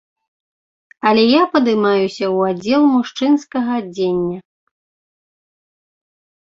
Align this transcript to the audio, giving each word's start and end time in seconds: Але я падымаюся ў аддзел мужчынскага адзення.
Але 1.09 1.25
я 1.25 1.41
падымаюся 1.53 2.09
ў 2.13 2.37
аддзел 2.55 2.83
мужчынскага 2.97 3.71
адзення. 3.83 4.43